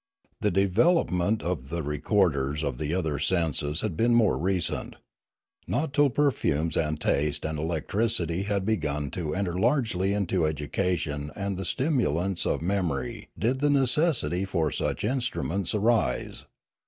[0.39, 4.95] The development of the re corders of the other senses had been more recent;
[5.67, 11.55] not till perfumes and tastes and electricity had begun to enter largely into education and
[11.55, 16.47] the stimulance of memory did the necessity for such instruments arise.